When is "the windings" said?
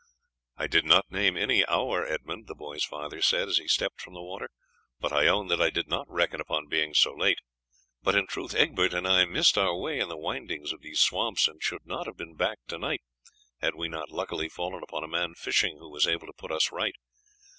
10.09-10.73